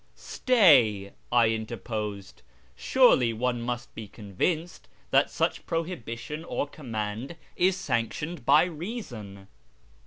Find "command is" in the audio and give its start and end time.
6.65-7.77